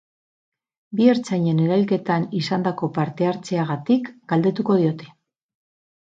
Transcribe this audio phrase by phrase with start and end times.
[0.99, 5.11] Bi ertzainen erailketan izandako parte-hartzeagatik galdetuko diote.